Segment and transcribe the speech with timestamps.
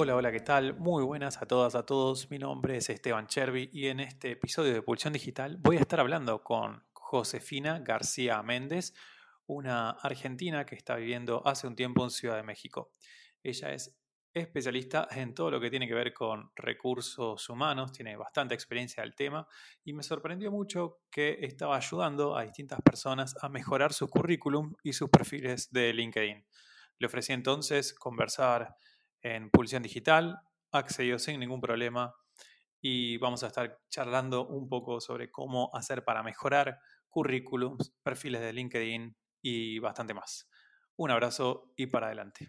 [0.00, 0.78] Hola, hola, ¿qué tal?
[0.78, 2.30] Muy buenas a todas, a todos.
[2.30, 5.98] Mi nombre es Esteban Chervi y en este episodio de Pulsión Digital voy a estar
[5.98, 8.94] hablando con Josefina García Méndez,
[9.46, 12.92] una argentina que está viviendo hace un tiempo en Ciudad de México.
[13.42, 13.98] Ella es
[14.32, 19.16] especialista en todo lo que tiene que ver con recursos humanos, tiene bastante experiencia del
[19.16, 19.48] tema
[19.82, 24.92] y me sorprendió mucho que estaba ayudando a distintas personas a mejorar su currículum y
[24.92, 26.46] sus perfiles de LinkedIn.
[27.00, 28.76] Le ofrecí entonces conversar
[29.22, 30.40] en Pulsión Digital,
[30.72, 32.14] accedió sin ningún problema
[32.80, 38.52] y vamos a estar charlando un poco sobre cómo hacer para mejorar currículums, perfiles de
[38.52, 40.48] LinkedIn y bastante más.
[40.96, 42.48] Un abrazo y para adelante.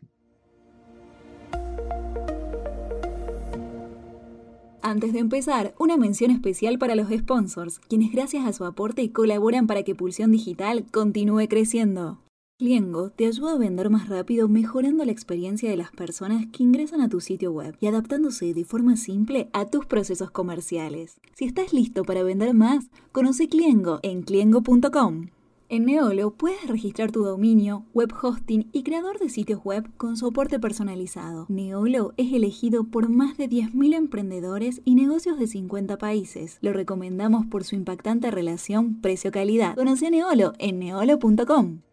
[4.82, 9.68] Antes de empezar, una mención especial para los sponsors, quienes gracias a su aporte colaboran
[9.68, 12.20] para que Pulsión Digital continúe creciendo.
[12.60, 17.00] Cliengo te ayuda a vender más rápido mejorando la experiencia de las personas que ingresan
[17.00, 21.22] a tu sitio web y adaptándose de forma simple a tus procesos comerciales.
[21.36, 25.28] Si estás listo para vender más, conoce Cliengo en cliengo.com.
[25.70, 30.60] En Neolo puedes registrar tu dominio, web hosting y creador de sitios web con soporte
[30.60, 31.46] personalizado.
[31.48, 36.58] Neolo es elegido por más de 10.000 emprendedores y negocios de 50 países.
[36.60, 39.76] Lo recomendamos por su impactante relación precio-calidad.
[39.76, 41.84] Conoce a Neolo en neolo.com.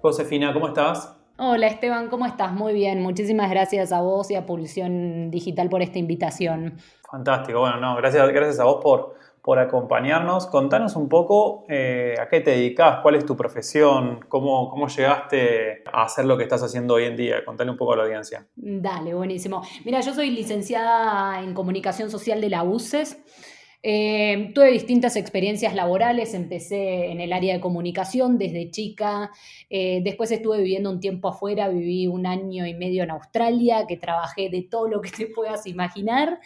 [0.00, 1.16] Josefina, ¿cómo estás?
[1.38, 2.52] Hola Esteban, ¿cómo estás?
[2.52, 6.78] Muy bien, muchísimas gracias a vos y a Pulsión Digital por esta invitación.
[7.10, 10.46] Fantástico, bueno, no, gracias, gracias a vos por, por acompañarnos.
[10.46, 15.82] Contanos un poco eh, a qué te dedicas, cuál es tu profesión, cómo, cómo llegaste
[15.92, 17.44] a hacer lo que estás haciendo hoy en día.
[17.44, 18.46] Contale un poco a la audiencia.
[18.56, 19.62] Dale, buenísimo.
[19.84, 23.16] Mira, yo soy licenciada en comunicación social de la UCES.
[23.82, 29.30] Eh, tuve distintas experiencias laborales, empecé en el área de comunicación desde chica,
[29.70, 33.96] eh, después estuve viviendo un tiempo afuera, viví un año y medio en Australia, que
[33.96, 36.40] trabajé de todo lo que te puedas imaginar,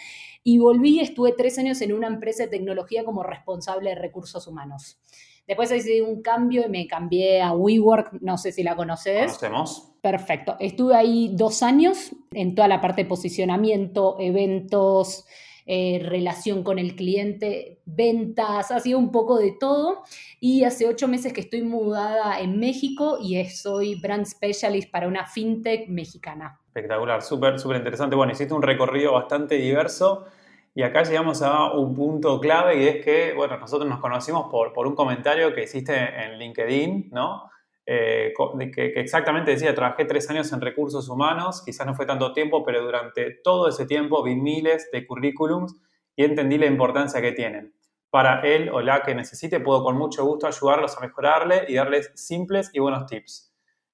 [0.44, 4.98] y volví, estuve tres años en una empresa de tecnología como responsable de recursos humanos.
[5.46, 9.38] Después hice un cambio y me cambié a WeWork, no sé si la conoces.
[9.38, 9.92] Conocemos.
[10.00, 10.56] Perfecto.
[10.60, 15.24] Estuve ahí dos años en toda la parte de posicionamiento, eventos,
[15.66, 20.02] eh, relación con el cliente, ventas, ha sido un poco de todo.
[20.40, 25.26] Y hace ocho meses que estoy mudada en México y soy brand specialist para una
[25.26, 26.60] fintech mexicana.
[26.68, 28.16] Espectacular, súper, súper interesante.
[28.16, 30.26] Bueno, hiciste un recorrido bastante diverso.
[30.74, 34.72] Y acá llegamos a un punto clave y es que, bueno, nosotros nos conocimos por,
[34.72, 37.50] por un comentario que hiciste en LinkedIn, ¿no?
[37.84, 38.32] Eh,
[38.74, 42.82] que, exactamente decía, trabajé tres años en recursos humanos, quizás no fue tanto tiempo, pero
[42.82, 45.76] durante todo ese tiempo vi miles de currículums
[46.14, 47.74] y entendí la importancia que tienen.
[48.10, 52.12] Para él o la que necesite, puedo con mucho gusto ayudarlos a mejorarle y darles
[52.14, 53.51] simples y buenos tips.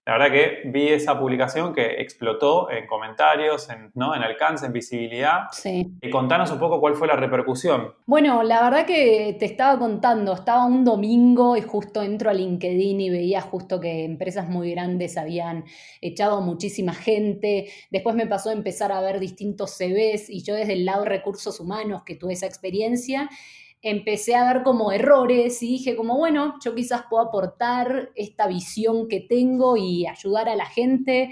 [0.09, 4.17] La verdad que vi esa publicación que explotó en comentarios, en, ¿no?
[4.17, 5.49] en alcance, en visibilidad.
[5.53, 5.87] Sí.
[6.01, 7.93] Y contanos un poco cuál fue la repercusión.
[8.07, 12.99] Bueno, la verdad que te estaba contando, estaba un domingo y justo entro a LinkedIn
[12.99, 15.67] y veía justo que empresas muy grandes habían
[16.01, 17.69] echado a muchísima gente.
[17.91, 21.11] Después me pasó a empezar a ver distintos CVs y yo desde el lado de
[21.11, 23.29] recursos humanos que tuve esa experiencia
[23.91, 29.09] empecé a ver como errores y dije como, bueno, yo quizás puedo aportar esta visión
[29.09, 31.31] que tengo y ayudar a la gente.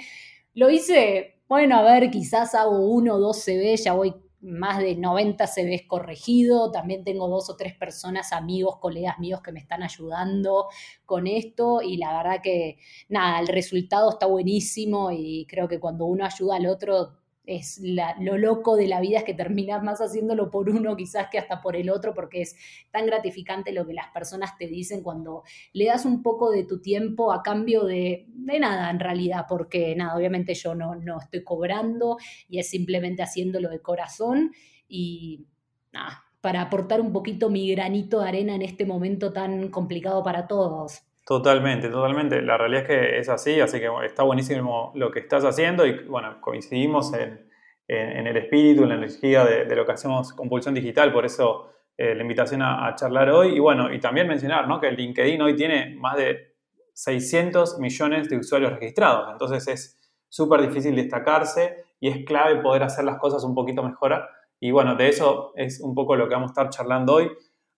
[0.55, 4.97] Lo hice, bueno, a ver, quizás hago uno o dos CVs, ya voy más de
[4.97, 9.83] 90 CVs corregido, también tengo dos o tres personas, amigos, colegas míos que me están
[9.83, 10.69] ayudando
[11.05, 12.79] con esto y la verdad que
[13.09, 18.37] nada, el resultado está buenísimo y creo que cuando uno ayuda al otro es lo
[18.37, 21.77] loco de la vida es que terminas más haciéndolo por uno quizás que hasta por
[21.77, 22.57] el otro, porque es
[22.91, 26.81] tan gratificante lo que las personas te dicen cuando le das un poco de tu
[26.81, 31.45] tiempo a cambio de, de nada en realidad, porque nada, obviamente yo no, no estoy
[31.45, 32.19] cobrando
[32.49, 34.53] y es simplemente haciéndolo de corazón
[34.89, 35.47] y
[35.93, 40.47] nada, para aportar un poquito mi granito de arena en este momento tan complicado para
[40.49, 41.03] todos.
[41.27, 42.41] Totalmente, totalmente.
[42.41, 46.05] La realidad es que es así, así que está buenísimo lo que estás haciendo y
[46.05, 47.49] bueno, coincidimos en,
[47.89, 52.15] el espíritu, en la energía de, lo que hacemos con Pulsión Digital, por eso eh,
[52.15, 54.81] la invitación a, charlar hoy y bueno, y también mencionar ¿no?
[54.81, 56.55] que LinkedIn hoy tiene más de
[56.93, 63.05] 600 millones de usuarios registrados, entonces es súper difícil destacarse y es clave poder hacer
[63.05, 64.29] las cosas un poquito mejor
[64.61, 67.31] y bueno, de eso es un poco lo que vamos a estar charlando hoy.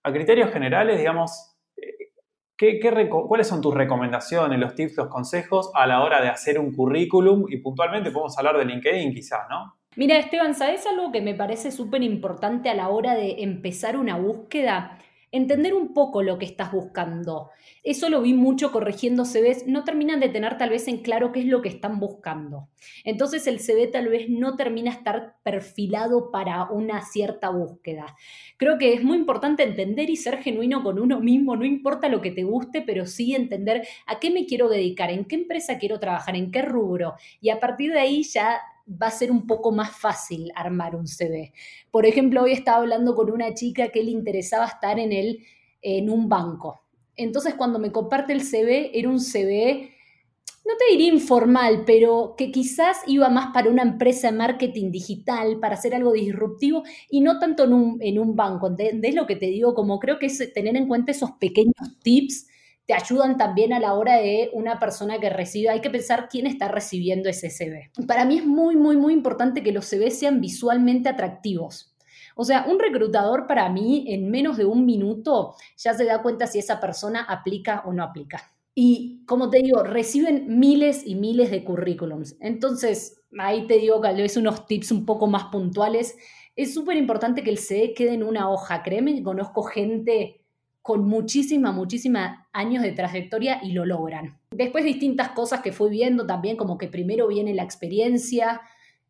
[0.04, 1.47] A criterios generales, digamos,
[3.28, 7.44] cuáles son tus recomendaciones, los tips, los consejos a la hora de hacer un currículum?
[7.48, 9.74] Y puntualmente podemos hablar de LinkedIn quizás, ¿no?
[9.96, 14.16] Mira, Esteban, ¿sabes algo que me parece súper importante a la hora de empezar una
[14.16, 14.98] búsqueda?
[15.32, 17.50] Entender un poco lo que estás buscando.
[17.82, 21.40] Eso lo vi mucho corrigiendo CVs, no terminan de tener tal vez en claro qué
[21.40, 22.68] es lo que están buscando.
[23.04, 28.16] Entonces el CV tal vez no termina de estar perfilado para una cierta búsqueda.
[28.56, 32.20] Creo que es muy importante entender y ser genuino con uno mismo, no importa lo
[32.20, 36.00] que te guste, pero sí entender a qué me quiero dedicar, en qué empresa quiero
[36.00, 37.14] trabajar, en qué rubro.
[37.40, 38.60] Y a partir de ahí ya
[38.90, 41.52] va a ser un poco más fácil armar un CV.
[41.90, 45.44] Por ejemplo, hoy estaba hablando con una chica que le interesaba estar en, el,
[45.82, 46.82] en un banco.
[47.16, 49.90] Entonces, cuando me comparte el CV, era un CV,
[50.64, 55.58] no te diría informal, pero que quizás iba más para una empresa de marketing digital,
[55.58, 58.68] para hacer algo disruptivo y no tanto en un, en un banco.
[58.68, 59.74] ¿Entendés lo que te digo?
[59.74, 62.46] Como creo que es tener en cuenta esos pequeños tips
[62.88, 65.68] te ayudan también a la hora de una persona que recibe.
[65.68, 67.90] Hay que pensar quién está recibiendo ese CV.
[68.06, 71.94] Para mí es muy, muy, muy importante que los CV sean visualmente atractivos.
[72.34, 76.46] O sea, un reclutador para mí en menos de un minuto ya se da cuenta
[76.46, 78.54] si esa persona aplica o no aplica.
[78.74, 82.38] Y como te digo, reciben miles y miles de currículums.
[82.40, 86.16] Entonces, ahí te digo que vez unos tips un poco más puntuales.
[86.56, 88.82] Es súper importante que el CV quede en una hoja.
[88.82, 90.37] Créeme conozco gente
[90.88, 94.38] con muchísima, muchísima años de trayectoria y lo logran.
[94.50, 98.62] Después distintas cosas que fui viendo también, como que primero viene la experiencia,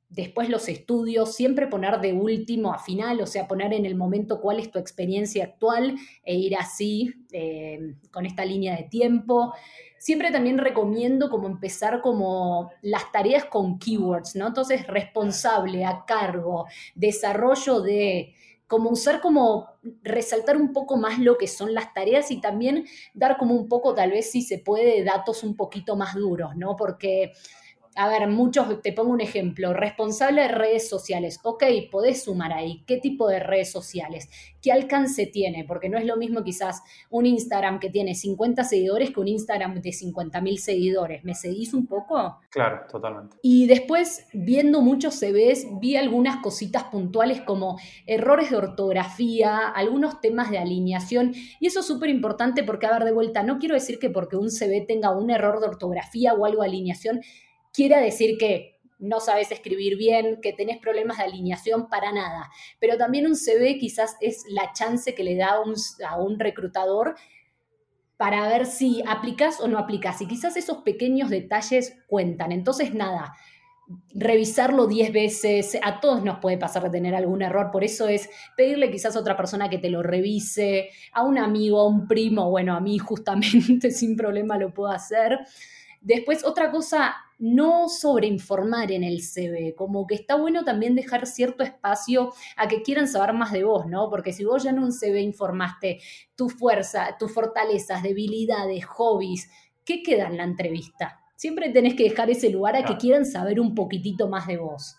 [0.09, 4.41] después los estudios, siempre poner de último a final, o sea, poner en el momento
[4.41, 5.95] cuál es tu experiencia actual
[6.25, 9.55] e ir así, eh, con esta línea de tiempo.
[10.01, 14.49] Siempre también recomiendo como empezar como las tareas con keywords, ¿no?
[14.49, 16.67] Entonces, responsable, a cargo,
[16.97, 18.35] desarrollo de
[18.69, 19.71] como usar como
[20.03, 23.95] resaltar un poco más lo que son las tareas y también dar como un poco,
[23.95, 26.77] tal vez si se puede, datos un poquito más duros, ¿no?
[26.77, 27.33] Porque
[27.99, 31.41] a ver, muchos, te pongo un ejemplo, responsable de redes sociales.
[31.43, 32.85] Ok, podés sumar ahí.
[32.87, 34.31] ¿Qué tipo de redes sociales?
[34.63, 35.65] ¿Qué alcance tiene?
[35.65, 36.81] Porque no es lo mismo quizás
[37.11, 41.25] un Instagram que tiene 50 seguidores que un Instagram de 50 mil seguidores.
[41.25, 42.39] ¿Me seguís un poco?
[42.51, 43.37] Claro, totalmente.
[43.43, 50.53] Y después, viendo muchos CVs, vi algunas cositas puntuales como errores de ortografía, algunos temas
[50.53, 51.35] de alineación.
[51.59, 54.37] Y eso es súper importante porque, a ver, de vuelta, no quiero decir que porque
[54.37, 57.23] un CV tenga un error de ortografía o algo de alineación,
[57.73, 62.51] quiera decir que no sabes escribir bien, que tenés problemas de alineación para nada.
[62.81, 65.75] Pero también un CV quizás es la chance que le da un,
[66.07, 67.15] a un reclutador
[68.17, 70.21] para ver si aplicas o no aplicas.
[70.21, 72.51] Y quizás esos pequeños detalles cuentan.
[72.51, 73.35] Entonces, nada,
[74.13, 78.29] revisarlo 10 veces, a todos nos puede pasar de tener algún error, por eso es
[78.57, 82.51] pedirle quizás a otra persona que te lo revise, a un amigo, a un primo,
[82.51, 85.39] bueno, a mí justamente sin problema lo puedo hacer.
[86.01, 91.63] Después, otra cosa, no sobreinformar en el CV, como que está bueno también dejar cierto
[91.63, 94.11] espacio a que quieran saber más de vos, ¿no?
[94.11, 96.01] Porque si vos ya en un CV informaste
[96.35, 99.49] tu fuerza, tus fortalezas, debilidades, hobbies,
[99.85, 101.21] ¿qué queda en la entrevista?
[101.37, 104.97] Siempre tenés que dejar ese lugar a que quieran saber un poquitito más de vos.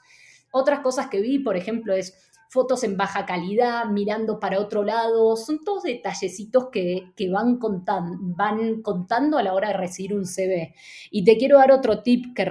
[0.52, 5.38] Otras cosas que vi, por ejemplo, es fotos en baja calidad, mirando para otro lado,
[5.38, 10.74] son todos detallecitos que, van, contando, van contando a la hora de recibir un CV.
[11.12, 12.44] Y te quiero dar otro tip que,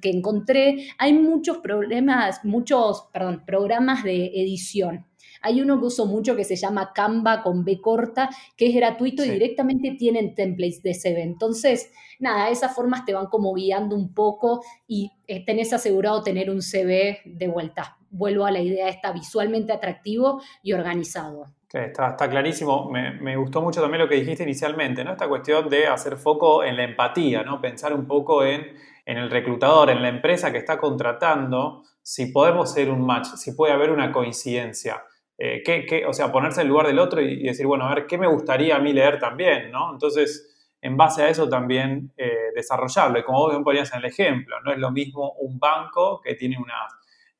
[0.00, 5.06] que encontré, hay muchos problemas, muchos, perdón, programas de edición.
[5.42, 9.26] Hay uno que uso mucho que se llama Canva con B corta, que es gratuito
[9.26, 11.22] y directamente tienen templates de CV.
[11.22, 16.48] Entonces, nada, esas formas te van como guiando un poco y eh, tenés asegurado tener
[16.48, 21.46] un CV de vuelta vuelvo a la idea, está visualmente atractivo y organizado.
[21.68, 22.88] está, está, clarísimo.
[22.90, 25.12] Me, gustó mucho también lo que dijiste inicialmente, ¿no?
[25.12, 27.60] Esta cuestión de hacer foco en la empatía, ¿no?
[27.60, 28.72] Pensar un poco en,
[29.04, 33.72] el reclutador, en la empresa que está contratando, si podemos ser un match, si puede
[33.72, 35.02] haber una coincidencia.
[35.36, 35.62] Eh,
[36.06, 38.76] o sea, ponerse en lugar del otro y, decir, bueno, a ver, ¿qué me gustaría
[38.76, 39.92] a mí leer también, ¿no?
[39.92, 43.18] Entonces, en base a eso también eh, desarrollarlo.
[43.18, 46.34] Y como vos bien ponías en el ejemplo, no es lo mismo un banco que
[46.34, 46.86] tiene una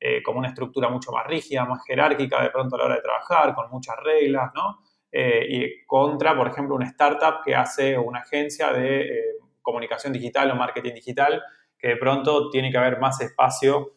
[0.07, 3.01] eh, como una estructura mucho más rígida, más jerárquica de pronto a la hora de
[3.01, 4.77] trabajar, con muchas reglas, ¿no?
[5.11, 9.23] Eh, y contra, por ejemplo, una startup que hace una agencia de eh,
[9.63, 11.41] comunicación digital o marketing digital,
[11.79, 13.93] que de pronto tiene que haber más espacio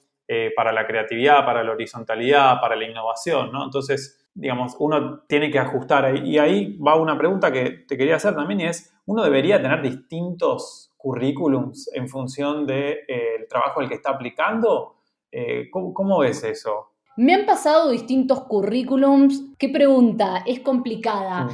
[0.54, 3.64] para la creatividad, para la horizontalidad, para la innovación, ¿no?
[3.64, 6.16] Entonces, digamos, uno tiene que ajustar.
[6.18, 9.80] Y ahí va una pregunta que te quería hacer también y es, ¿uno debería tener
[9.80, 14.97] distintos currículums en función del trabajo al que está aplicando?
[15.32, 16.92] Eh, ¿cómo, ves eso?
[17.16, 19.42] Me han pasado distintos currículums.
[19.58, 20.42] ¿Qué pregunta?
[20.46, 21.44] Es complicada.
[21.44, 21.50] Mm.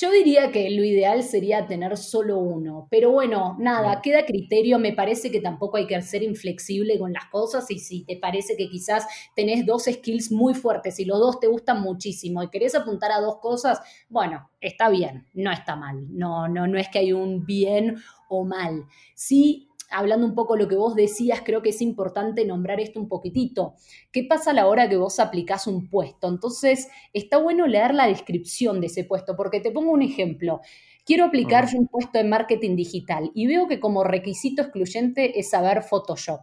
[0.00, 4.92] Yo diría que lo ideal sería tener solo uno, pero bueno, nada, queda criterio, me
[4.92, 8.68] parece que tampoco hay que ser inflexible con las cosas y si te parece que
[8.68, 13.10] quizás tenés dos skills muy fuertes y los dos te gustan muchísimo y querés apuntar
[13.10, 17.12] a dos cosas, bueno, está bien, no está mal, no, no, no es que hay
[17.12, 17.96] un bien
[18.28, 18.84] o mal.
[19.16, 23.08] Sí hablando un poco lo que vos decías, creo que es importante nombrar esto un
[23.08, 23.74] poquitito.
[24.12, 26.28] ¿Qué pasa a la hora que vos aplicás un puesto?
[26.28, 30.60] Entonces, está bueno leer la descripción de ese puesto, porque te pongo un ejemplo.
[31.04, 35.82] Quiero aplicar un puesto de marketing digital y veo que como requisito excluyente es saber
[35.82, 36.42] Photoshop,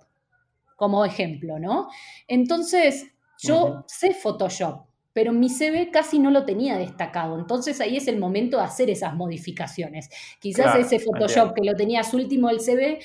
[0.75, 1.87] como ejemplo, ¿no?
[2.27, 3.05] Entonces,
[3.37, 7.39] yo sé Photoshop, pero mi CV casi no lo tenía destacado.
[7.39, 10.09] Entonces ahí es el momento de hacer esas modificaciones.
[10.41, 12.99] Quizás ese Photoshop que lo tenías último del CV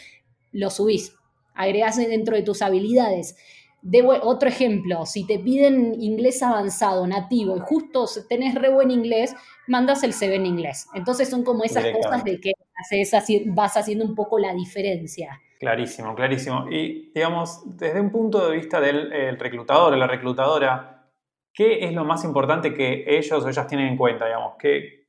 [0.52, 1.16] lo subís,
[1.54, 3.36] agregás dentro de tus habilidades.
[3.82, 9.34] De, otro ejemplo, si te piden inglés avanzado, nativo, y justo tenés re buen inglés,
[9.68, 10.86] mandas el CV en inglés.
[10.94, 12.52] Entonces son como esas cosas de que
[13.46, 15.40] vas haciendo un poco la diferencia.
[15.58, 16.66] Clarísimo, clarísimo.
[16.70, 21.10] Y digamos, desde un punto de vista del reclutador, de la reclutadora,
[21.52, 24.26] ¿qué es lo más importante que ellos o ellas tienen en cuenta?
[24.26, 24.54] Digamos?
[24.58, 25.00] ¿Qué,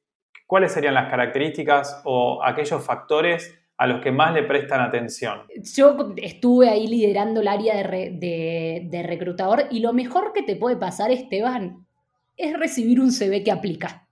[0.45, 5.39] ¿Cuáles serían las características o aquellos factores a los que más le prestan atención?
[5.75, 11.09] Yo estuve ahí liderando el área de, reclutador y lo mejor que te puede pasar,
[11.11, 11.87] Esteban,
[12.37, 14.07] es recibir un CV que aplica.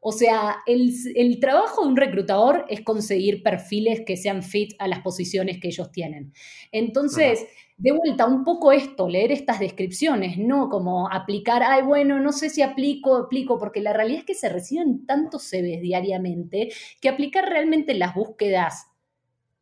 [0.00, 4.88] O sea, el, el, trabajo de un reclutador es conseguir perfiles que sean fit a
[4.88, 6.32] las posiciones que ellos tienen.
[6.72, 12.32] Entonces, de vuelta, un poco esto, leer estas descripciones, no como aplicar, ay, bueno, no
[12.32, 17.08] sé si aplico, aplico, porque la realidad es que se reciben tantos CVs diariamente que
[17.08, 18.88] aplicar realmente las búsquedas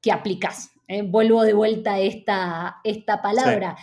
[0.03, 0.73] que aplicas.
[0.89, 1.03] ¿eh?
[1.03, 3.77] Vuelvo de vuelta a esta, esta palabra.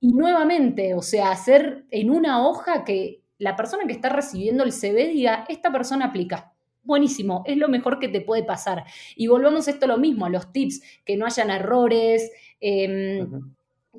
[0.00, 4.72] Y nuevamente, o sea, hacer en una hoja que la persona que está recibiendo el
[4.72, 6.52] CV diga, esta persona aplica.
[6.82, 8.84] Buenísimo, es lo mejor que te puede pasar.
[9.16, 12.30] Y volvamos a esto lo mismo, a los tips, que no hayan errores.
[12.60, 13.28] Em,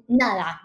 [0.07, 0.61] nada,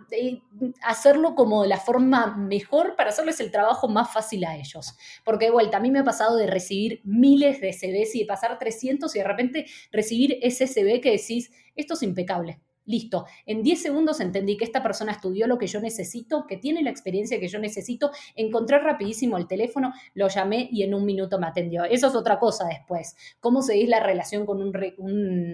[0.82, 4.96] hacerlo como la forma mejor para hacerles el trabajo más fácil a ellos.
[5.24, 8.26] Porque de vuelta, a mí me ha pasado de recibir miles de CVs y de
[8.26, 12.60] pasar 300 y de repente recibir ese CV que decís, esto es impecable.
[12.92, 16.82] Listo, en 10 segundos entendí que esta persona estudió lo que yo necesito, que tiene
[16.82, 21.38] la experiencia que yo necesito, encontré rapidísimo el teléfono, lo llamé y en un minuto
[21.38, 21.84] me atendió.
[21.84, 23.16] Eso es otra cosa después.
[23.40, 24.74] ¿Cómo seguís la relación con un,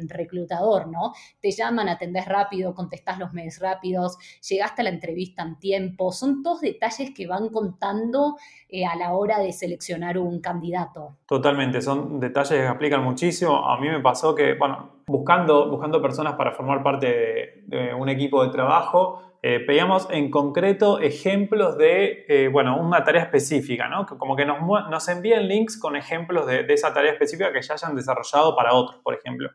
[0.08, 1.12] reclutador, no?
[1.40, 4.18] Te llaman, atendés rápido, contestás los mails rápidos,
[4.48, 6.10] llegaste a la entrevista en tiempo.
[6.10, 8.36] Son todos detalles que van contando
[8.68, 11.18] eh, a la hora de seleccionar un candidato.
[11.24, 13.64] Totalmente, son detalles que aplican muchísimo.
[13.64, 18.44] A mí me pasó que, bueno, buscando, buscando personas para formar parte de, un equipo
[18.44, 24.04] de trabajo, eh, pedíamos en concreto ejemplos de, eh, bueno, una tarea específica, ¿no?
[24.06, 27.96] Como que nos, nos envíen links con ejemplos de, esa tarea específica que ya hayan
[27.96, 29.50] desarrollado para otros, por ejemplo.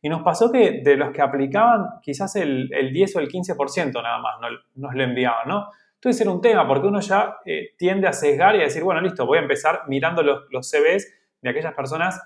[0.00, 4.18] Y nos pasó que de los que aplicaban, quizás el, 10 o el 15% nada
[4.18, 4.34] más
[4.74, 5.66] nos, lo enviaban, ¿no?
[5.94, 9.00] Entonces era un tema, porque uno ya eh, tiende a sesgar y a decir, bueno,
[9.00, 11.08] listo, voy a empezar mirando los, los CVs
[11.40, 12.20] de aquellas personas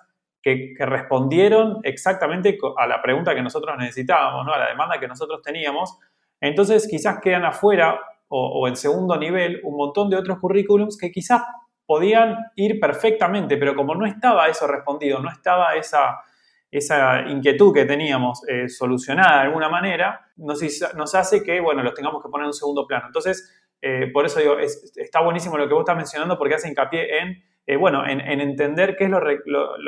[0.46, 4.52] que, respondieron exactamente a la pregunta que nosotros necesitábamos, ¿no?
[4.52, 5.98] a la demanda que nosotros teníamos.
[6.40, 7.98] Entonces quizás quedan afuera
[8.28, 11.42] o, en segundo nivel un montón de otros currículums que quizás
[11.84, 16.20] podían ir perfectamente, pero como no estaba eso respondido, no estaba esa,
[16.70, 22.22] esa inquietud que teníamos eh, solucionada de alguna manera, nos, hace que, bueno, los tengamos
[22.22, 23.06] que poner en un segundo plano.
[23.06, 27.18] Entonces, eh, por eso digo, está buenísimo lo que vos estás mencionando porque hace hincapié
[27.18, 29.20] en eh, bueno, en, entender qué es lo,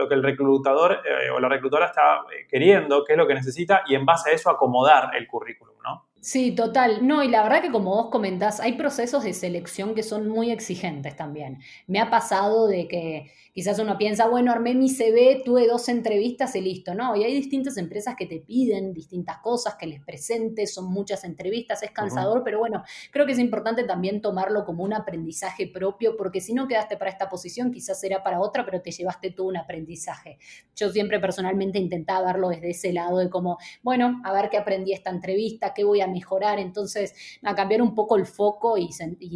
[0.08, 3.82] que el reclutador eh, o la reclutadora está eh, queriendo, qué es lo que necesita
[3.86, 6.06] y en base a eso acomodar el currículum, ¿no?
[6.28, 7.06] Sí, total.
[7.06, 10.50] No, y la verdad que como vos comentás, hay procesos de selección que son muy
[10.50, 11.60] exigentes también.
[11.86, 16.54] Me ha pasado de que quizás uno piensa, bueno, armé mi CV, tuve dos entrevistas
[16.54, 16.94] y listo.
[16.94, 21.24] No, y hay distintas empresas que te piden distintas cosas, que les presentes, son muchas
[21.24, 26.14] entrevistas, es cansador, pero bueno, creo que es importante también tomarlo como un aprendizaje propio,
[26.18, 29.48] porque si no quedaste para esta posición, quizás era para otra, pero te llevaste tú
[29.48, 30.38] un aprendizaje.
[30.76, 34.92] Yo siempre personalmente intentaba verlo desde ese lado de como, bueno, a ver qué aprendí
[34.92, 36.17] esta entrevista, qué voy a mejorar,
[36.58, 38.88] entonces, a cambiar un poco el foco y,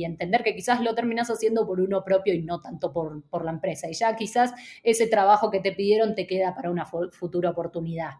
[0.04, 3.52] entender que quizás lo terminas haciendo por uno propio y no tanto por, por la
[3.52, 3.88] empresa.
[3.88, 8.12] Y ya quizás ese trabajo que te pidieron te queda para una futura oportunidad.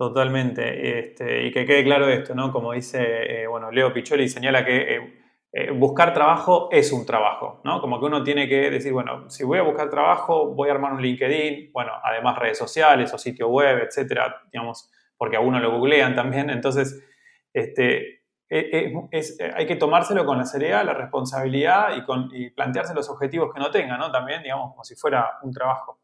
[0.00, 2.50] Totalmente, este, y que quede claro esto, ¿no?
[2.52, 5.20] Como dice, eh, bueno, Leo Picholi señala que eh,
[5.52, 7.80] eh, buscar trabajo es un trabajo, ¿no?
[7.80, 10.92] Como que uno tiene que decir, bueno, si voy a buscar trabajo, voy a armar
[10.92, 15.72] un LinkedIn, bueno, además redes sociales o sitio web, etcétera, digamos, porque a uno lo
[15.72, 17.04] googlean también, entonces,
[17.52, 18.20] este,
[18.52, 23.08] eh, eh, eh, hay que tomárselo con la seriedad, la responsabilidad y, con, plantearse los
[23.08, 24.10] objetivos que no tenga, ¿no?
[24.10, 26.00] También, digamos, como si fuera un trabajo.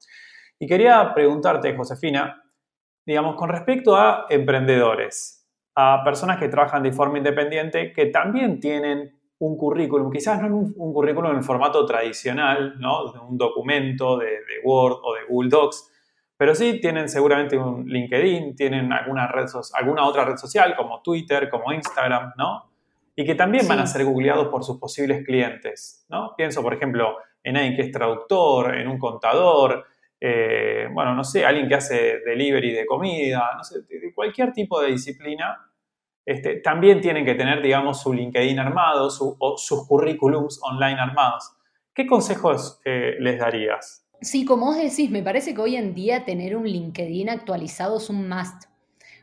[0.59, 2.41] Y quería preguntarte, Josefina,
[3.05, 9.13] digamos, con respecto a emprendedores, a personas que trabajan de forma independiente, que también tienen
[9.39, 13.13] un currículum, quizás no un, un currículum en formato tradicional, ¿no?
[13.13, 15.93] De un documento de, de, Word o de Google Docs,
[16.37, 21.49] pero sí tienen seguramente un LinkedIn, tienen alguna, red alguna otra red social como Twitter,
[21.49, 22.71] como Instagram, ¿no?
[23.15, 26.35] Y que también van a ser googleados por sus posibles clientes, ¿no?
[26.37, 29.87] Pienso, por ejemplo, en alguien que es traductor, en un contador,
[30.21, 34.81] eh, bueno, no sé, alguien que hace delivery de comida, no sé, de cualquier tipo
[34.81, 35.67] de disciplina
[36.27, 41.53] este, también tienen que tener, digamos, su LinkedIn armado o sus currículums online armados.
[41.95, 44.06] ¿Qué consejos eh, les darías?
[44.21, 48.09] Sí, como vos decís, me parece que hoy en día tener un LinkedIn actualizado es
[48.09, 48.65] un must.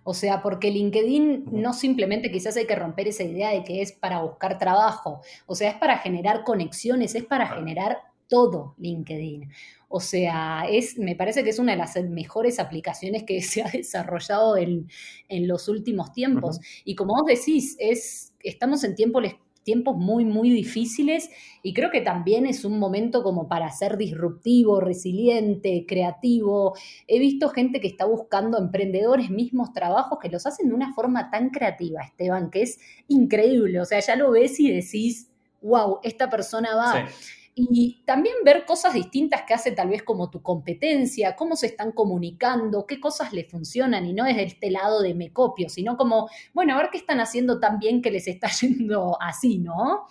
[0.03, 3.93] O sea, porque LinkedIn no simplemente quizás hay que romper esa idea de que es
[3.93, 9.49] para buscar trabajo, o sea, es para generar conexiones, es para generar todo LinkedIn.
[9.87, 13.69] O sea, es, me parece que es una de las mejores aplicaciones que se ha
[13.69, 14.87] desarrollado en,
[15.29, 16.59] los últimos tiempos.
[16.83, 19.23] Y como vos decís, es, estamos en tiempos,
[19.63, 21.29] tiempos muy, muy difíciles
[21.61, 26.75] y creo que también es un momento como para ser disruptivo, resiliente, creativo.
[27.07, 31.29] He visto gente que está buscando emprendedores mismos trabajos que los hacen de una forma
[31.29, 33.79] tan creativa, Esteban, que es increíble.
[33.79, 35.29] O sea, ya lo ves y decís,
[35.61, 37.07] wow, esta persona va
[37.55, 41.91] y también ver cosas distintas que hace tal vez como tu competencia, cómo se están
[41.91, 46.29] comunicando, qué cosas le funcionan y no desde este lado de me copio, sino como,
[46.53, 50.07] bueno, a ver qué están haciendo tan bien que les está yendo así, ¿no?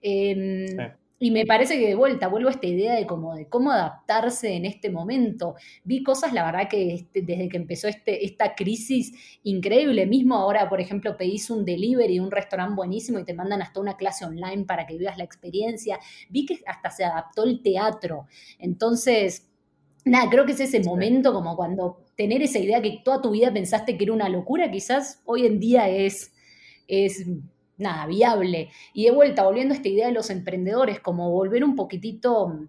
[0.00, 0.66] Em,
[1.24, 4.56] y me parece que de vuelta vuelvo a esta idea de cómo, de cómo adaptarse
[4.56, 5.54] en este momento.
[5.82, 10.04] Vi cosas, la verdad, que este, desde que empezó este, esta crisis increíble.
[10.04, 13.80] Mismo ahora, por ejemplo, pedís un delivery de un restaurante buenísimo y te mandan hasta
[13.80, 15.98] una clase online para que vivas la experiencia.
[16.28, 18.26] Vi que hasta se adaptó el teatro.
[18.58, 19.50] Entonces,
[20.04, 23.50] nada, creo que es ese momento como cuando tener esa idea que toda tu vida
[23.50, 26.34] pensaste que era una locura, quizás hoy en día es,
[26.86, 27.24] es
[27.76, 28.70] nada, viable.
[28.92, 32.68] Y de vuelta, volviendo a esta idea de los emprendedores, como volver un poquitito mm,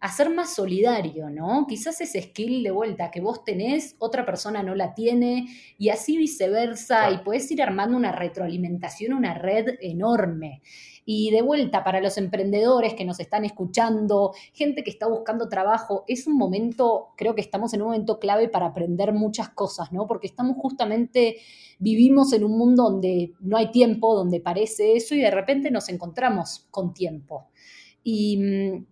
[0.00, 1.66] a ser más solidario, ¿no?
[1.68, 6.16] Quizás ese skill de vuelta que vos tenés, otra persona no la tiene, y así
[6.16, 10.62] viceversa, y puedes ir armando una retroalimentación, una red enorme.
[11.10, 16.04] Y de vuelta, para los emprendedores que nos están escuchando, gente que está buscando trabajo,
[16.06, 20.06] es un momento, creo que estamos en un momento clave para aprender muchas cosas, ¿no?
[20.06, 21.38] Porque estamos justamente,
[21.78, 25.88] vivimos en un mundo donde no hay tiempo, donde parece eso, y de repente nos
[25.88, 27.46] encontramos con tiempo.
[28.04, 28.86] Y mm,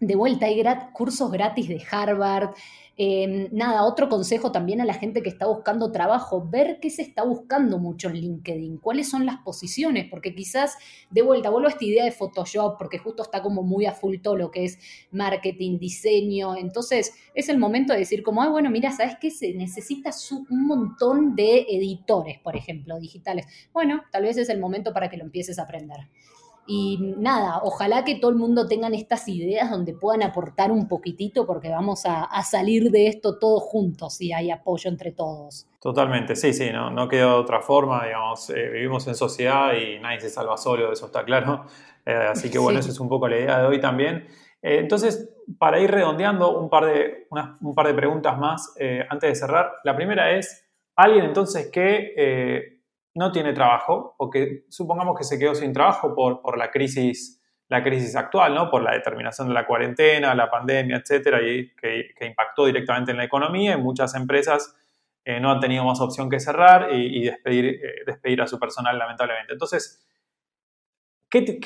[0.00, 2.54] de vuelta, hay cursos gratis de Harvard,
[3.02, 7.00] Em, nada, otro consejo también a la gente que está buscando trabajo, ver qué se
[7.00, 10.76] está buscando mucho en LinkedIn, cuáles son las posiciones, porque quizás,
[11.08, 14.16] de vuelta, vuelvo a esta idea de Photoshop, porque justo está como muy a full
[14.22, 14.78] todo lo que es
[15.12, 19.30] marketing, diseño, entonces es el momento de decir como, ah, bueno, mira, ¿sabes qué?
[19.30, 20.10] Se necesita
[20.50, 23.46] un montón de editores, por ejemplo, digitales.
[23.72, 26.00] Bueno, tal vez es el momento para que lo empieces a aprender.
[26.72, 31.44] Y nada, ojalá que todo el mundo tengan estas ideas donde puedan aportar un poquitito
[31.44, 35.66] porque vamos a, salir de esto todos juntos y hay apoyo entre todos.
[35.80, 40.20] Totalmente, sí, sí, no, no queda otra forma, digamos, eh, vivimos en sociedad y nadie
[40.20, 41.64] se salva solo, eso está claro.
[42.06, 44.26] Eh, así que bueno, esa es un poco la idea de hoy también.
[44.62, 45.28] Eh, entonces,
[45.58, 47.26] para ir redondeando un par de,
[47.60, 48.74] un par de preguntas más
[49.10, 49.70] antes de cerrar.
[49.84, 52.79] La primera es, alguien entonces que
[53.14, 57.82] no tiene trabajo, o que supongamos que se quedó sin trabajo por, la, crisis, la
[57.82, 58.70] crisis actual, ¿no?
[58.70, 63.24] por la determinación de la cuarentena, la pandemia, etcétera, y que, impactó directamente en la
[63.24, 64.76] economía, y muchas empresas
[65.24, 68.96] eh, no han tenido más opción que cerrar y, despedir, eh, despedir a su personal,
[68.96, 69.52] lamentablemente.
[69.52, 70.06] Entonces,
[71.28, 71.60] ¿qué,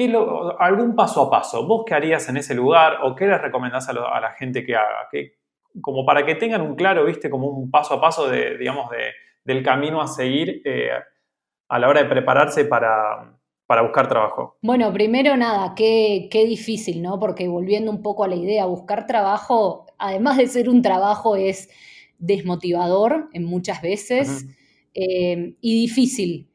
[0.58, 1.66] ¿algún paso a paso?
[1.66, 5.08] ¿Vos qué harías en ese lugar o qué les recomendás a, la gente que haga?
[5.80, 9.12] como para que tengan un claro, viste, como un paso a paso de, digamos, de,
[9.44, 10.90] del camino a seguir eh,
[11.68, 13.38] a la hora de prepararse para,
[13.82, 14.58] buscar trabajo?
[14.62, 17.18] Bueno, primero nada, qué, qué, difícil, ¿no?
[17.18, 21.68] Porque volviendo un poco a la idea, buscar trabajo, además de ser un trabajo, es
[22.18, 24.46] desmotivador en muchas veces
[24.94, 26.48] eh, y difícil.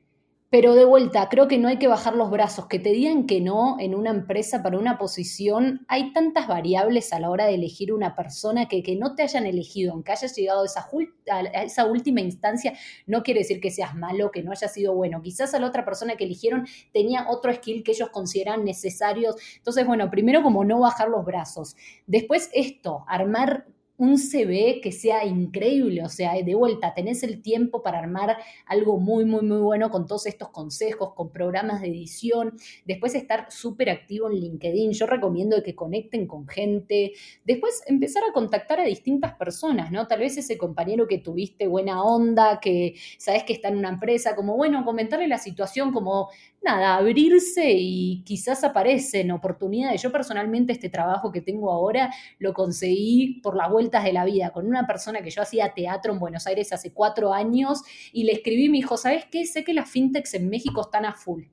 [0.51, 3.39] Pero de vuelta, creo que no hay que bajar los brazos, que te digan que
[3.39, 5.85] no en una empresa para una posición.
[5.87, 9.45] Hay tantas variables a la hora de elegir una persona que que no te hayan
[9.45, 10.89] elegido, aunque hayas llegado a esa,
[11.31, 12.73] a esa última instancia,
[13.05, 15.21] no quiere decir que seas malo, que no haya sido bueno.
[15.21, 19.35] Quizás a la otra persona que eligieron tenía otro skill que ellos consideran necesarios.
[19.57, 21.75] Entonces, bueno, primero como no bajar los brazos.
[22.07, 23.67] Después esto, armar
[23.99, 28.97] un CV que sea increíble, o sea, de vuelta, tenés el tiempo para armar algo
[28.97, 32.53] muy, muy, muy bueno con todos estos consejos, con programas de edición,
[32.85, 37.11] después estar súper activo en LinkedIn, yo recomiendo que conecten con gente,
[37.43, 40.07] después empezar a contactar a distintas personas, ¿no?
[40.07, 44.33] Tal vez ese compañero que tuviste buena onda, que sabes que está en una empresa,
[44.33, 46.29] como, bueno, comentarle la situación, como,
[46.61, 50.01] nada, abrirse y quizás aparecen oportunidades.
[50.01, 54.51] Yo personalmente este trabajo que tengo ahora lo conseguí por las vueltas de la vida,
[54.51, 57.81] con una persona que yo hacía teatro en Buenos Aires hace cuatro años
[58.13, 59.45] y le escribí y me dijo, ¿sabes qué?
[59.45, 61.45] Sé que las fintechs en México están a full.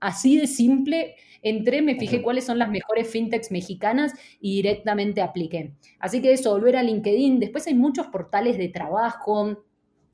[0.00, 5.74] Así de simple, entré, me fijé cuáles son las mejores fintechs mexicanas y directamente apliqué.
[5.98, 7.40] Así que eso, volver a LinkedIn.
[7.40, 9.64] Después hay muchos portales de trabajo,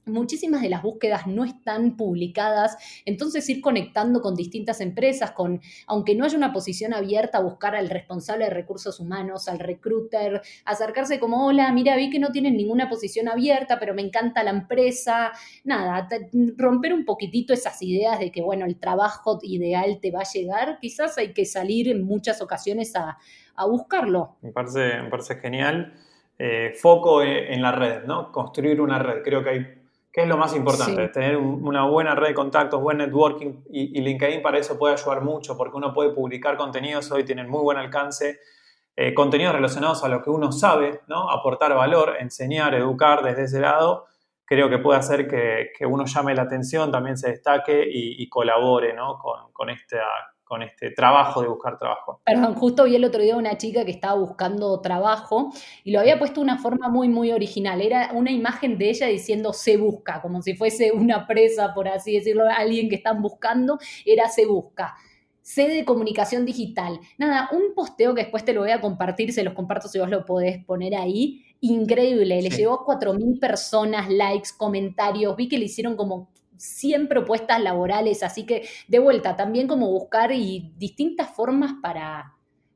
[0.05, 6.15] muchísimas de las búsquedas no están publicadas, entonces ir conectando con distintas empresas, con, aunque
[6.15, 11.47] no haya una posición abierta, buscar al responsable de recursos humanos, al recruiter, acercarse como,
[11.47, 15.33] hola, mira, vi que no tienen ninguna posición abierta, pero me encanta la empresa,
[15.65, 16.09] nada,
[16.57, 20.79] romper un poquitito esas ideas de que, bueno, el trabajo ideal te va a llegar,
[20.81, 23.19] quizás hay que salir en muchas ocasiones a,
[23.69, 24.39] buscarlo.
[24.43, 25.95] Me parece, me parece genial.
[26.37, 28.33] Eh, foco en la red, ¿no?
[28.33, 29.23] Construir una red.
[29.23, 29.82] Creo que hay
[30.13, 31.09] ¿Qué es lo más importante?
[31.09, 35.57] Tener una buena red de contactos, buen networking y, LinkedIn para eso puede ayudar mucho
[35.57, 38.39] porque uno puede publicar contenidos, hoy tienen muy buen alcance,
[38.95, 41.31] eh, contenidos relacionados a lo que uno sabe, ¿no?
[41.31, 44.05] aportar valor, enseñar, educar desde ese lado,
[44.45, 49.19] creo que puede hacer que, uno llame la atención, también se destaque y, colabore ¿no?
[49.19, 50.05] con, con, esta,
[50.53, 52.21] con este trabajo de buscar trabajo.
[52.27, 55.51] Perdón, justo vi el otro día una chica que estaba buscando trabajo
[55.83, 57.81] y lo había puesto de una forma muy, muy original.
[57.81, 62.19] Era una imagen de ella diciendo se busca, como si fuese una presa, por así
[62.19, 64.95] decirlo, alguien que están buscando, era se busca.
[65.41, 67.01] C de comunicación digital.
[67.17, 70.11] Nada, un posteo que después te lo voy a compartir, se los comparto si vos
[70.11, 71.47] lo podés poner ahí.
[71.63, 75.35] Increíble, le llevó a 4.000 personas, likes, comentarios.
[75.35, 80.33] Vi que le hicieron como 100 propuestas laborales, así que de vuelta, también como buscar
[80.33, 82.35] y distintas formas para,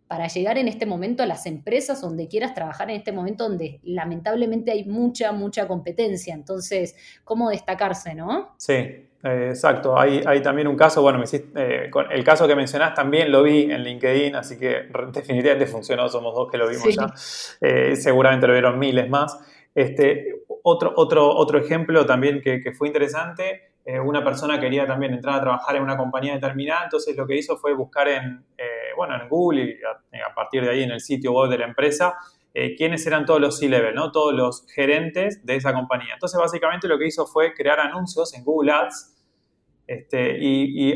[0.09, 3.81] para llegar en este momento a las empresas donde quieras trabajar en este momento donde
[3.83, 6.35] lamentablemente hay mucha, mucha competencia.
[6.35, 8.55] Entonces, ¿cómo destacarse, no?
[8.57, 9.07] Sí, eh,
[9.49, 9.99] exacto.
[9.99, 13.63] Hay, hay, también un caso, bueno, me eh, el caso que mencionás también lo vi
[13.63, 17.13] en LinkedIn, así que definitivamente funcionó, somos dos que lo vimos ya.
[17.61, 19.37] Eh, seguramente lo vieron miles más.
[19.75, 25.15] Este, otro, otro, otro ejemplo también que, que fue interesante eh, una persona quería también
[25.15, 28.93] entrar a trabajar en una compañía determinada, entonces lo que hizo fue buscar en, eh,
[28.97, 32.17] bueno, en Google y a, partir de ahí en el sitio web de la empresa
[32.53, 34.11] eh, quiénes eran todos los C-level, ¿no?
[34.11, 36.15] todos los gerentes de esa compañía.
[36.15, 39.15] Entonces básicamente lo que hizo fue crear anuncios en Google Ads
[39.87, 40.93] este, y,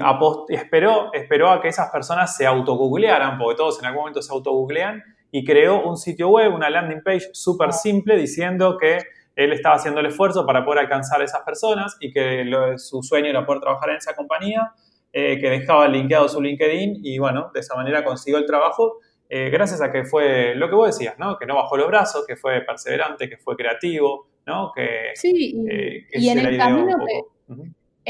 [0.48, 5.00] esperó, esperó a que esas personas se autogooglearan, porque todos en algún momento se autogooglean,
[5.31, 8.98] y creó un sitio web, una landing page súper simple diciendo que
[9.44, 12.44] él estaba haciendo el esfuerzo para poder alcanzar a esas personas y que
[12.76, 14.72] su sueño era poder trabajar en esa compañía,
[15.12, 18.98] eh, que dejaba linkeado su LinkedIn y bueno, de esa manera consiguió el trabajo
[19.33, 21.38] eh, gracias a que fue lo que vos decías, ¿no?
[21.38, 24.72] Que no bajó los brazos, que fue perseverante, que fue creativo, ¿no?
[24.74, 26.96] Que, sí, y, eh, en el camino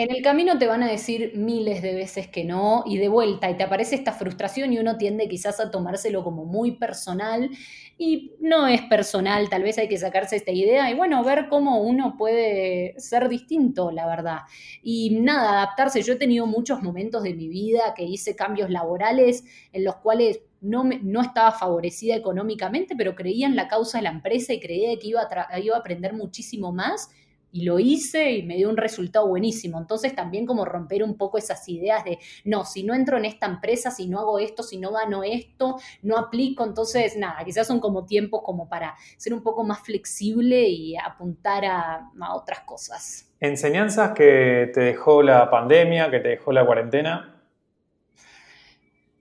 [0.02, 3.50] en el camino te van a decir miles de veces que no y de vuelta
[3.50, 7.50] y te aparece esta frustración y uno tiende quizás a tomárselo como muy personal
[7.98, 11.82] y no es personal, tal vez hay que sacarse esta idea y bueno, ver cómo
[11.82, 14.38] uno puede ser distinto, la verdad.
[14.82, 16.00] Y nada, adaptarse.
[16.00, 20.40] Yo he tenido muchos momentos de mi vida que hice cambios laborales en los cuales
[20.62, 24.98] no, no, estaba favorecida económicamente, pero creía en la causa de la empresa y creía
[24.98, 25.28] que iba
[25.62, 27.10] iba a aprender muchísimo más
[27.52, 29.78] y lo hice y me dio un resultado buenísimo.
[29.78, 33.46] Entonces también como romper un poco esas ideas de, no, si no entro en esta
[33.46, 36.64] empresa, si no hago esto, si no gano esto, no aplico.
[36.64, 41.64] Entonces, nada, quizás son como tiempos como para ser un poco más flexible y apuntar
[41.64, 43.30] a, a otras cosas.
[43.40, 47.39] Enseñanzas que te dejó la pandemia, que te dejó la cuarentena.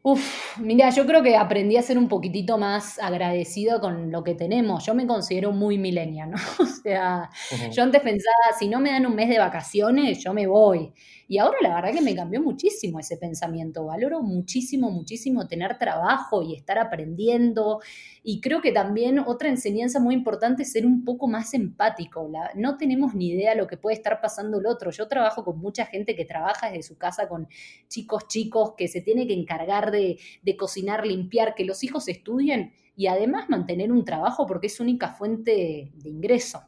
[0.02, 4.34] Uf, mira, yo creo que aprendí a ser un poquitito más agradecido con lo que
[4.34, 4.86] tenemos.
[4.86, 6.38] Yo me considero muy milenia, ¿no?
[6.60, 7.30] O sea,
[7.70, 10.94] yo antes pensaba, si no me dan un mes de vacaciones, yo me voy.
[11.30, 13.86] Y ahora la verdad que me cambió muchísimo ese pensamiento.
[13.86, 17.82] Valoro muchísimo, muchísimo tener trabajo y estar aprendiendo.
[18.24, 22.32] Y creo que también otra enseñanza muy importante es ser un poco más empático.
[22.56, 24.90] no tenemos ni idea lo que puede estar pasando el otro.
[24.90, 27.48] Yo trabajo con mucha gente que trabaja desde su casa con
[27.88, 32.74] chicos chicos que se tiene que encargar de, de cocinar, limpiar, que los hijos estudien
[32.96, 36.64] y además mantener un trabajo porque es única fuente de ingreso.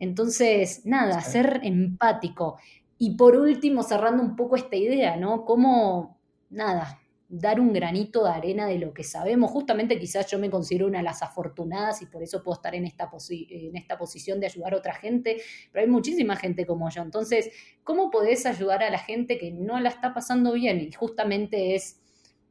[0.00, 2.58] Entonces, nada, ser empático.
[2.98, 5.44] Y por último, cerrando un poco esta idea, ¿no?
[5.44, 9.50] Cómo, nada, dar un granito de arena de lo que sabemos.
[9.50, 12.86] Justamente quizás yo me considero una de las afortunadas y por eso puedo estar en
[12.86, 15.36] esta, en esta posición de ayudar a otra gente,
[15.70, 17.02] pero hay muchísima gente como yo.
[17.02, 17.50] Entonces,
[17.84, 20.80] ¿cómo podés ayudar a la gente que no la está pasando bien?
[20.80, 22.00] Y justamente es,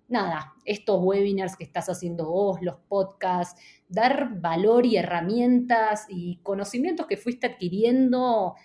[0.07, 7.07] nada, estos webinars que estás haciendo vos, los podcasts, dar valor y herramientas y conocimientos
[7.07, 8.55] que fuiste adquiriendo,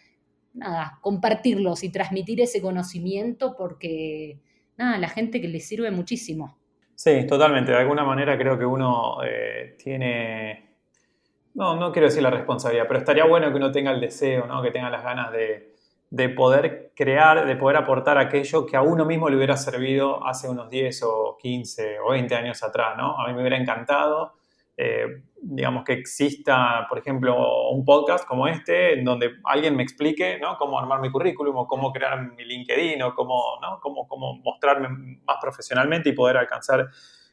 [0.55, 4.41] nada, compartirlos y transmitir ese conocimiento porque
[4.77, 6.59] nada, la gente que le sirve muchísimo.
[6.95, 7.73] Sí, totalmente.
[7.73, 10.77] De alguna manera creo que uno eh, tiene,
[11.55, 14.63] no, no quiero decir la responsabilidad, pero estaría bueno que uno tenga el deseo, ¿no?
[14.63, 15.75] que tenga las ganas de,
[16.11, 20.49] de poder crear, de poder aportar aquello que a uno mismo le hubiera servido hace
[20.49, 22.97] unos 10 o 15 o 20 años atrás.
[22.97, 23.19] ¿no?
[23.19, 24.35] A mí me hubiera encantado
[24.77, 30.39] eh, digamos, que exista, por ejemplo, un podcast como este, en donde alguien me explique
[30.41, 30.57] ¿no?
[30.57, 33.79] cómo armar mi currículum o cómo crear mi LinkedIn o cómo, ¿no?
[33.81, 34.89] cómo, cómo mostrarme
[35.27, 36.89] más profesionalmente y poder alcanzar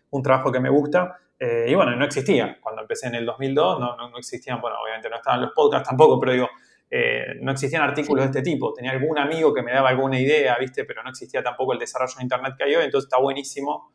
[0.10, 1.17] un trabajo que me gusta.
[1.39, 2.58] Eh, y bueno, no existía.
[2.60, 6.19] Cuando empecé en el 2002 no, no, existían, bueno, obviamente no estaban los podcasts tampoco,
[6.19, 6.49] pero digo,
[6.91, 8.73] eh, no existían artículos de este tipo.
[8.73, 10.84] Tenía algún amigo que me daba alguna idea, ¿viste?
[10.84, 13.93] Pero no existía tampoco el desarrollo de Internet que hay hoy, entonces está buenísimo,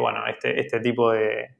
[0.00, 1.57] bueno, este, este tipo de,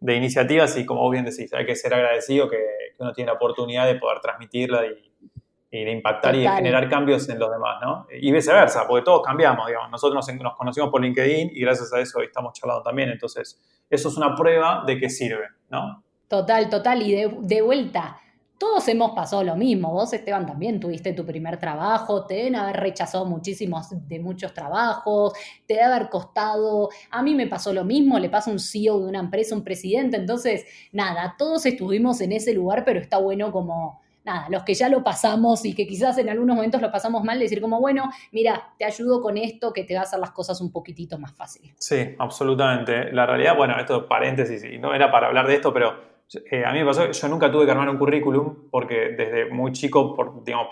[0.00, 2.58] de iniciativas y como bien decís, hay que ser agradecido que,
[2.98, 7.38] uno tiene la oportunidad de poder transmitirla y, de impactar y de generar cambios en
[7.38, 8.06] los demás, ¿no?
[8.10, 9.90] Y viceversa, porque todos cambiamos, digamos.
[9.90, 13.10] Nosotros nos, conocimos por LinkedIn y gracias a eso hoy estamos charlando también.
[13.10, 16.02] Entonces, eso es una prueba de que sirve, ¿no?
[16.28, 17.02] Total, total.
[17.02, 18.18] Y de, de vuelta,
[18.58, 19.92] todos hemos pasado lo mismo.
[19.92, 25.34] Vos, Esteban, también tuviste tu primer trabajo, te deben haber rechazado muchísimos de muchos trabajos,
[25.66, 26.88] te debe haber costado.
[27.10, 30.16] A mí me pasó lo mismo, le pasa un CEO de una empresa, un presidente.
[30.16, 34.88] Entonces, nada, todos estuvimos en ese lugar, pero está bueno como, nada, los que ya
[34.88, 38.72] lo pasamos y que quizás en algunos momentos lo pasamos mal, decir como, bueno, mira,
[38.78, 41.74] te ayudo con esto que te va a hacer las cosas un poquitito más fáciles.
[41.78, 43.12] Sí, absolutamente.
[43.12, 46.15] La realidad, bueno, esto es paréntesis y no era para hablar de esto, pero
[46.50, 49.72] eh, a mí me pasó, yo nunca tuve que armar un currículum porque desde muy
[49.72, 50.68] chico, por, digamos,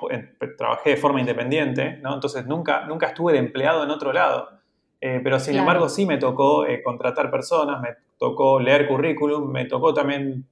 [0.58, 2.14] trabajé de forma independiente, ¿no?
[2.14, 4.48] Entonces nunca, nunca estuve de empleado en otro lado.
[5.00, 9.66] Eh, pero sin embargo sí me tocó eh, contratar personas, me tocó leer currículum, me
[9.66, 10.46] tocó también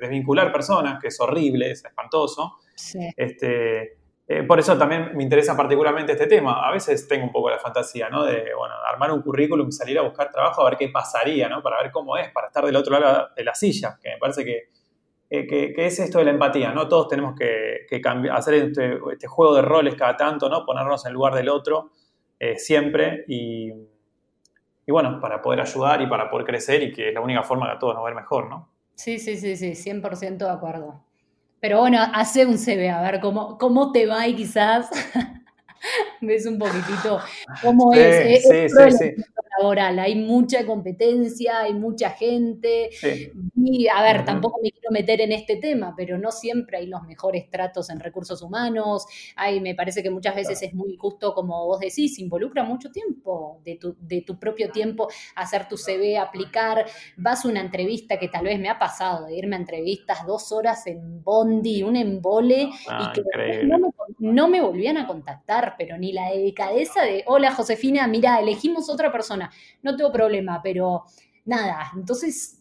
[0.00, 2.56] desvincular personas, que es horrible, es espantoso.
[2.74, 2.98] Sí.
[3.14, 3.99] Este,
[4.32, 6.64] eh, por eso también me interesa particularmente este tema.
[6.64, 8.22] A veces tengo un poco la fantasía, ¿no?
[8.22, 11.60] De, bueno, armar un currículum, salir a buscar trabajo, a ver qué pasaría, ¿no?
[11.60, 14.44] Para ver cómo es, para estar del otro lado de la silla, que me parece
[14.44, 14.68] que,
[15.30, 16.86] eh, es esto de la empatía, ¿no?
[16.86, 17.88] Todos tenemos que,
[18.30, 20.64] hacer este, este, juego de roles cada tanto, ¿no?
[20.64, 21.90] Ponernos en el lugar del otro
[22.38, 23.72] eh, siempre y,
[24.86, 27.66] y, bueno, para poder ayudar y para poder crecer y que es la única forma
[27.66, 28.68] de a todos nos ver mejor, ¿no?
[28.94, 31.09] Sí, sí, sí, sí, 100% de acuerdo.
[31.60, 34.88] Pero bueno, hace un CV, a ver cómo, cómo te va y quizás
[36.20, 37.20] ves un poquitito
[37.62, 38.42] cómo es.
[38.42, 39.14] Sí, sí, sí,
[39.58, 39.98] laboral.
[39.98, 42.90] Hay mucha competencia, hay mucha gente.
[43.56, 47.02] Y a ver, tampoco me quiero meter en este tema, pero no siempre hay los
[47.02, 49.06] mejores tratos en recursos humanos.
[49.36, 53.60] Hay, me parece que muchas veces es muy justo, como vos decís, involucra mucho tiempo
[53.64, 56.86] de tu, de tu propio tiempo hacer tu CV, aplicar.
[57.16, 60.52] Vas a una entrevista que tal vez me ha pasado de irme a entrevistas dos
[60.52, 63.88] horas en Bondi, un embole, y ah, que no me,
[64.20, 69.10] no me volvían a contactar, pero ni la delicadeza de, hola Josefina, mira, elegimos otra
[69.10, 69.50] persona
[69.82, 71.04] no tengo problema, pero
[71.44, 72.60] nada, entonces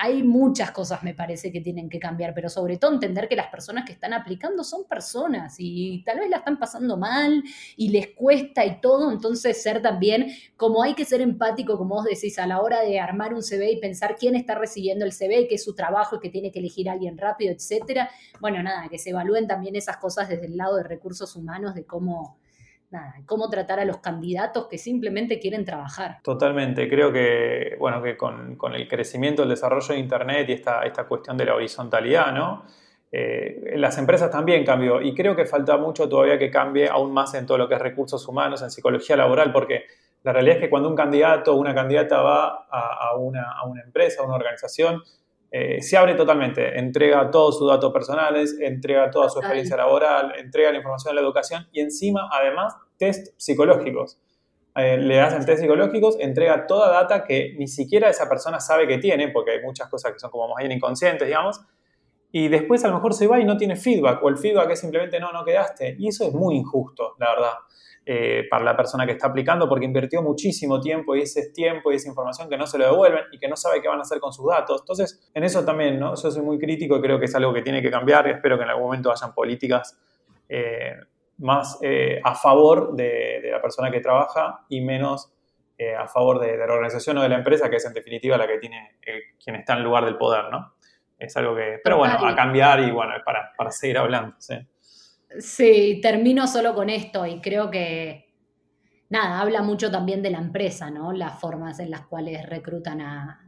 [0.00, 3.48] hay muchas cosas me parece que tienen que cambiar, pero sobre todo entender que las
[3.48, 7.42] personas que están aplicando son personas y tal vez la están pasando mal
[7.76, 12.04] y les cuesta y todo, entonces ser también, como hay que ser empático, como vos
[12.04, 15.46] decís, a la hora de armar un CV y pensar quién está recibiendo el CV,
[15.48, 18.10] qué es su trabajo y que tiene que elegir a alguien rápido, etcétera,
[18.40, 21.84] bueno, nada, que se evalúen también esas cosas desde el lado de recursos humanos, de
[21.84, 22.38] cómo
[23.26, 26.18] cómo tratar a los candidatos que simplemente quieren trabajar.
[26.22, 31.04] Totalmente, creo que, bueno, que con, el crecimiento, el desarrollo de Internet y esta, esta
[31.04, 32.64] cuestión de la horizontalidad, ¿no?
[33.16, 37.32] Eh, las empresas también cambió y creo que falta mucho todavía que cambie aún más
[37.34, 39.84] en todo lo que es recursos humanos, en psicología laboral, porque
[40.24, 43.82] la realidad es que cuando un candidato o una candidata va a, una, a una
[43.82, 45.02] empresa, a una organización,
[45.50, 50.72] eh, se abre totalmente, entrega todos sus datos personales, entrega toda su experiencia laboral, entrega
[50.72, 54.18] la información de la educación y encima, además, test psicológicos.
[54.76, 58.98] Eh, le hacen test psicológicos, entrega toda data que ni siquiera esa persona sabe que
[58.98, 61.60] tiene, porque hay muchas cosas que son como más bien inconscientes, digamos,
[62.32, 64.80] y después a lo mejor se va y no tiene feedback, o el feedback es
[64.80, 67.52] simplemente no, no quedaste, y eso es muy injusto, la verdad.
[68.06, 71.94] Eh, para la persona que está aplicando porque invirtió muchísimo tiempo y ese tiempo y
[71.94, 74.20] esa información que no se lo devuelven y que no sabe qué van a hacer
[74.20, 74.82] con sus datos.
[74.82, 76.14] Entonces, en eso también, ¿no?
[76.14, 78.58] Yo soy muy crítico y creo que es algo que tiene que cambiar y espero
[78.58, 79.98] que en algún momento hayan políticas
[80.50, 80.96] eh,
[81.38, 85.32] más eh, a favor de, la persona que trabaja y menos
[85.76, 88.46] eh, a favor de, la organización o de la empresa, que es en definitiva la
[88.46, 88.96] que tiene
[89.42, 90.74] quien está en lugar del poder, ¿no?
[91.18, 94.56] Es algo que, pero bueno, a cambiar y bueno, para, para seguir hablando, sí.
[95.38, 98.32] Sí, termino solo con esto y creo que,
[99.08, 101.12] nada, habla mucho también de la empresa, ¿no?
[101.12, 103.40] Las formas en las cuales reclutan a,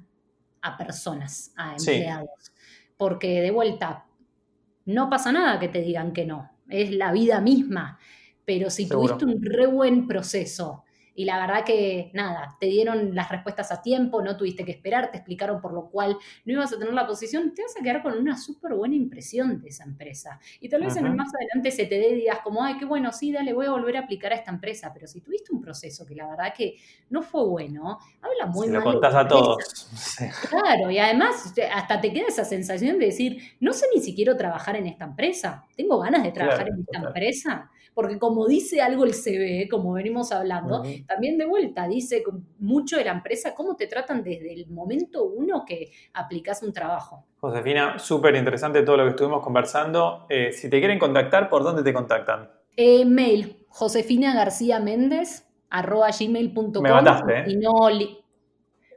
[0.79, 2.53] personas, a empleados.
[2.97, 4.07] Porque de vuelta,
[4.87, 7.99] no pasa nada que te digan que no, es la vida misma.
[8.45, 10.85] Pero si tuviste un re buen proceso,
[11.17, 15.11] y la verdad que nada, te dieron las respuestas a tiempo, no tuviste que esperar,
[15.11, 18.03] te explicaron por lo cual no ibas a tener la posición, te vas a quedar
[18.03, 20.39] con una súper buena impresión de esa empresa.
[20.61, 23.13] Y tal vez en el más adelante se te dé digas como, ay, qué bueno,
[23.13, 26.05] sí, dale, voy a volver a aplicar a esta empresa, pero si tuviste un proceso
[26.05, 26.77] que la verdad que
[27.09, 28.85] no fue bueno, habla muy mal.
[28.85, 29.89] Lo contás a todos.
[30.49, 34.77] Claro, y además hasta te queda esa sensación de decir, no sé ni siquiera trabajar
[34.77, 39.15] en esta empresa, tengo ganas de trabajar en esta empresa porque como dice algo el
[39.15, 42.23] CV, como venimos hablando, también de vuelta dice
[42.59, 47.25] mucho de la empresa cómo te tratan desde el momento uno que aplicas un trabajo.
[47.41, 50.27] Josefina, súper interesante todo lo que estuvimos conversando.
[50.29, 52.51] Eh, si te quieren contactar, ¿por dónde te contactan?
[52.77, 56.83] Eh, mail, Josefina García Méndez, arroba gmail.com.
[56.83, 57.45] Me mataste, ¿eh?
[57.47, 57.73] Y no...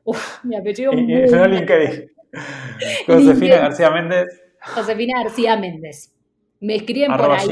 [0.04, 1.22] Uf, mi apellido y, muy...
[1.24, 2.12] No LinkedIn.
[3.08, 4.44] Josefina García Méndez.
[4.60, 6.19] Josefina García Méndez.
[6.60, 7.48] Me escriben por ahí.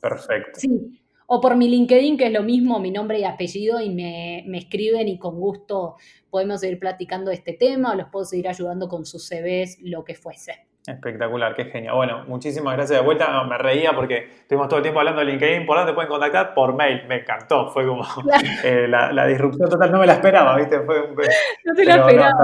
[0.00, 0.60] Perfecto.
[0.60, 1.00] Sí.
[1.26, 5.08] O por mi LinkedIn, que es lo mismo, mi nombre y apellido, y me, escriben
[5.08, 5.96] y con gusto
[6.30, 10.04] podemos seguir platicando de este tema o los puedo seguir ayudando con sus CVs, lo
[10.04, 10.66] que fuese.
[10.86, 11.94] Espectacular, qué genial.
[11.94, 13.42] Bueno, muchísimas gracias de vuelta.
[13.44, 15.64] me reía porque estuvimos todo el tiempo hablando de LinkedIn.
[15.64, 16.52] ¿Por dónde pueden contactar?
[16.52, 17.06] Por mail.
[17.08, 17.70] Me encantó.
[17.70, 18.04] Fue como
[18.64, 19.90] eh, la, disrupción total.
[19.90, 20.80] No me la esperaba, ¿viste?
[20.80, 21.08] Fue
[21.64, 22.36] no te la esperaba.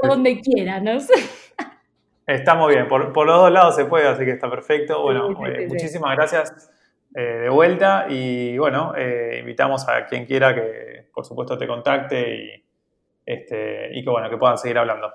[0.00, 0.92] por, donde quiera, ¿no?
[2.30, 5.02] Está muy bien, por, los dos lados se puede, así que está perfecto.
[5.02, 6.70] Bueno, eh, muchísimas gracias
[7.14, 12.34] eh, de vuelta y bueno, eh, invitamos a quien quiera que por supuesto te contacte
[12.36, 12.64] y,
[13.26, 15.12] este, y que bueno, que puedan seguir hablando.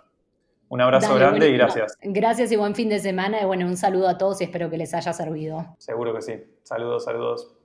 [0.67, 1.97] Un abrazo grande y gracias.
[2.01, 4.77] Gracias y buen fin de semana y bueno, un saludo a todos y espero que
[4.77, 5.75] les haya servido.
[5.77, 6.43] Seguro que sí.
[6.63, 7.55] Saludos, saludos.